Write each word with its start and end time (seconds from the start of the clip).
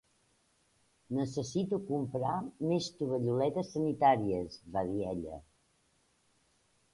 Necessito 1.17 1.77
comprar 1.89 2.31
més 2.69 2.87
tovalloletes 3.03 3.69
sanitàries, 3.75 4.57
va 4.79 4.85
dir 4.89 5.07
ella. 5.13 5.39